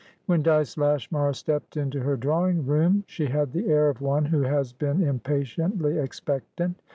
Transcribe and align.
When 0.25 0.41
Dyce 0.41 0.77
Lashmar 0.77 1.31
stepped 1.33 1.77
into 1.77 1.99
her 1.99 2.17
drawing 2.17 2.65
room, 2.65 3.03
she 3.05 3.27
had 3.27 3.51
the 3.51 3.69
air 3.69 3.87
of 3.87 4.01
one 4.01 4.25
who 4.25 4.41
has 4.41 4.73
been 4.73 5.03
impatiently 5.03 5.99
expectant. 5.99 6.81